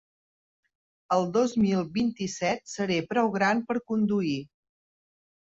[1.17, 4.35] Al dos mil vint-i-set seré prou gran per conduir.